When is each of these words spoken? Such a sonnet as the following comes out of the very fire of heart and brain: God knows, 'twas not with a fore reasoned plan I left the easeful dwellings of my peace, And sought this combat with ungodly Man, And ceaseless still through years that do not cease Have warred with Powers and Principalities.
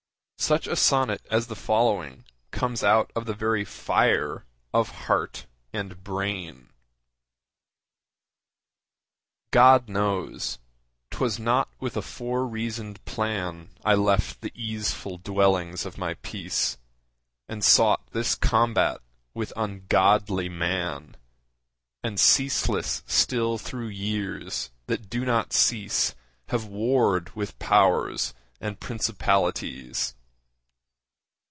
Such 0.41 0.65
a 0.65 0.75
sonnet 0.75 1.21
as 1.29 1.47
the 1.47 1.55
following 1.55 2.25
comes 2.49 2.83
out 2.83 3.11
of 3.15 3.25
the 3.27 3.35
very 3.35 3.63
fire 3.63 4.43
of 4.73 4.89
heart 4.89 5.45
and 5.71 6.03
brain: 6.03 6.71
God 9.51 9.87
knows, 9.87 10.57
'twas 11.11 11.37
not 11.37 11.69
with 11.79 11.95
a 11.95 12.01
fore 12.01 12.45
reasoned 12.47 13.05
plan 13.05 13.69
I 13.85 13.93
left 13.93 14.41
the 14.41 14.51
easeful 14.55 15.19
dwellings 15.19 15.85
of 15.85 15.99
my 15.99 16.15
peace, 16.15 16.77
And 17.47 17.63
sought 17.63 18.07
this 18.11 18.33
combat 18.33 18.99
with 19.35 19.53
ungodly 19.55 20.49
Man, 20.49 21.15
And 22.03 22.19
ceaseless 22.19 23.03
still 23.05 23.59
through 23.59 23.89
years 23.89 24.71
that 24.87 25.07
do 25.07 25.23
not 25.23 25.53
cease 25.53 26.15
Have 26.47 26.65
warred 26.65 27.33
with 27.35 27.59
Powers 27.59 28.33
and 28.59 28.79
Principalities. 28.79 30.15